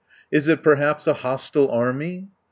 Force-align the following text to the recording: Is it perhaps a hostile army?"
Is 0.31 0.47
it 0.47 0.63
perhaps 0.63 1.05
a 1.05 1.13
hostile 1.13 1.69
army?" 1.69 2.29